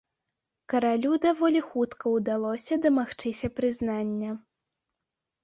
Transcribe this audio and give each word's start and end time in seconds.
Каралю 0.73 1.11
даволі 1.25 1.61
хутка 1.67 2.13
ўдалося 2.15 2.79
дамагчыся 2.87 3.47
прызнання. 3.61 4.31